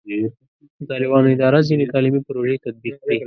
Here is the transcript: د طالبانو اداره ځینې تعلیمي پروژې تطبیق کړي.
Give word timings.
د 0.77 0.79
طالبانو 0.91 1.27
اداره 1.35 1.59
ځینې 1.69 1.85
تعلیمي 1.93 2.21
پروژې 2.27 2.63
تطبیق 2.65 2.95
کړي. 3.03 3.17